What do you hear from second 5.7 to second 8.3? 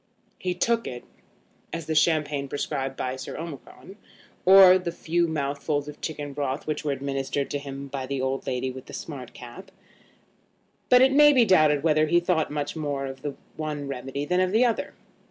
of chicken broth which were administered to him by the